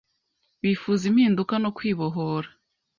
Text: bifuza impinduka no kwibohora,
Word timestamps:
bifuza 0.61 1.03
impinduka 1.09 1.53
no 1.63 1.69
kwibohora, 1.77 2.49